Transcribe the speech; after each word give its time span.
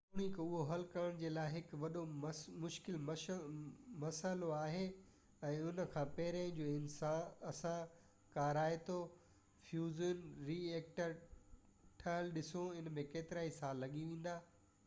جيتوڻڪ 0.17 0.37
اهو 0.43 0.59
حل 0.67 0.83
ڪرڻ 0.93 1.17
جي 1.17 1.29
لاءِ 1.33 1.49
هڪ 1.55 1.75
وڏو 1.81 2.01
مشڪل 2.61 2.95
مسئلو 4.03 4.47
آهي 4.59 4.79
۽ 5.51 5.59
ان 5.67 5.83
کان 5.97 6.09
پهرين 6.17 6.49
جو 6.61 6.71
اسان 7.51 7.85
ڪارائتو 8.39 8.97
فيوزن 9.69 10.25
ري 10.51 10.59
ايڪٽر 10.79 11.17
ٺهيل 12.01 12.35
ڏسو 12.41 12.67
ان 12.83 12.91
۾ 12.99 13.07
ڪيترائي 13.15 13.57
سال 13.63 13.85
لڳي 13.89 14.07
ويندا 14.11 14.39